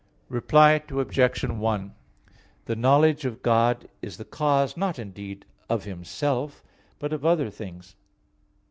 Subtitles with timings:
[0.29, 1.43] Reply Obj.
[1.43, 1.95] 1:
[2.65, 6.63] The knowledge of God is the cause, not indeed of Himself,
[6.97, 7.95] but of other things.